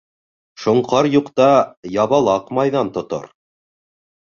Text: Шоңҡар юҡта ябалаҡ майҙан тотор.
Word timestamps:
Шоңҡар 0.63 1.09
юҡта 1.17 1.51
ябалаҡ 1.97 2.51
майҙан 2.61 2.93
тотор. 2.99 3.31